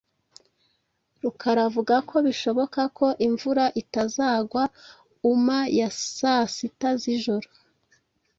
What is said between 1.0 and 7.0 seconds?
Rukara avuga ko bishoboka ko imvura itazagwa uma ya saa sita